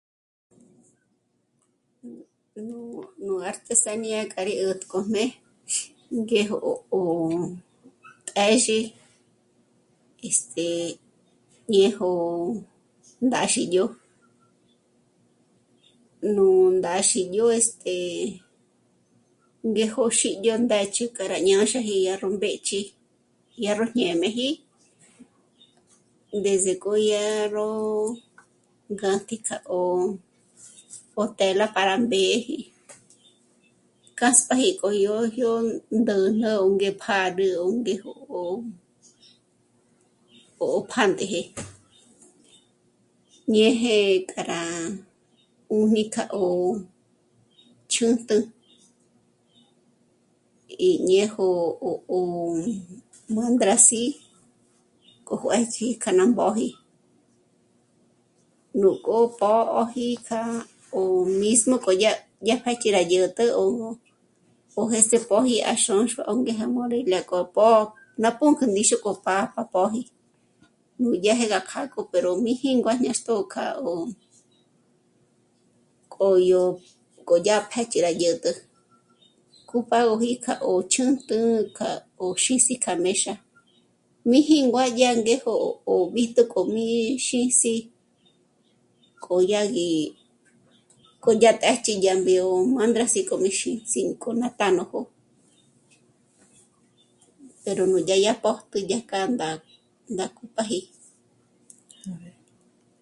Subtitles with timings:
[3.25, 5.23] Nú artesanía k'a rí 'ä̀t'k'ojme
[6.21, 7.03] ngéjo 'ó
[8.27, 8.79] téxi
[10.27, 10.67] este...
[11.73, 12.09] ñéjo
[13.25, 13.83] ndáxi yó,
[16.35, 16.45] nú
[16.77, 17.93] ndáxi yó este...
[19.71, 22.81] ngéjo xîdyo ndë́ch'i k'a rá ñânxaji dyá ró b'ë́ch'i,
[23.59, 24.49] dyá ró ñé'm'eji
[26.43, 27.25] desde k'o yá
[27.55, 27.67] ró
[28.93, 29.57] ngájtik'a
[31.17, 32.57] 'ó tela para mbě'eji,
[34.19, 35.51] kâsp'aji k'o yó jyó
[35.97, 38.07] ndä̂jnä o ngé pjâdül o ngé'e
[40.65, 41.41] ó pjántëje,
[43.53, 43.95] ñéje
[44.29, 44.61] k'a rá
[45.71, 46.57] 'újmi k'a 'ó'o
[47.91, 48.37] ch'ǚntjü
[50.89, 52.19] y ñéjo 'o, 'o
[53.33, 54.03] mûndras'i
[55.25, 56.69] k'o juêch'i k'a ná mbóji,
[58.79, 60.43] nú k'û'pó'oji k'a
[60.99, 61.01] o
[61.41, 62.11] mismo k'o yá,
[62.45, 67.83] dyä̀jachi rá 'ä̀t'ä yó jêst'e póji à Xônxua o ngé móri ngéko pó'o
[68.21, 70.01] ná pǔnk'ü ndíxu k'ójp'a pa póji
[71.01, 73.93] nú dyéje ná kjá'a cargo pero mí jíngua ñâxtjo kja o
[76.13, 76.61] k'o yó,
[77.27, 78.51] k'o ya pë̀jch'i yó 'ä̀t'ä
[79.69, 81.37] cúpagoji k'a ó ch'ǚnt'ü
[81.77, 81.89] k'a...
[82.19, 83.33] yó xîsiji k'a méxa
[84.29, 85.53] mí jíngua dyá ngéjyo
[85.93, 86.85] ó b'íjtu k'o mí
[87.25, 87.73] xîsi
[89.23, 89.91] k'o ya gí,
[91.23, 95.01] k'o ya ndéjch'i yá mbédyo yó mândrasi k'o xîsi nkó ná tánójo
[97.63, 99.49] pero núdyà yá pójtü dyaj k'ândá
[100.13, 100.79] ndá cupáji